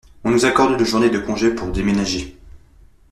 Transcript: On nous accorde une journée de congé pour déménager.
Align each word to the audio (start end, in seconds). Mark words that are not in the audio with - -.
On 0.23 0.31
nous 0.31 0.45
accorde 0.45 0.79
une 0.79 0.83
journée 0.83 1.11
de 1.11 1.19
congé 1.19 1.51
pour 1.53 1.67
déménager. 1.67 2.35